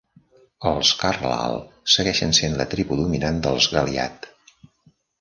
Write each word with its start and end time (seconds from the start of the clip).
Els 0.69 0.93
karlal 1.01 1.59
segueixen 1.97 2.35
sent 2.39 2.59
la 2.63 2.69
tribu 2.75 3.01
dominant 3.05 3.41
dels 3.49 3.73
galyat. 3.79 4.31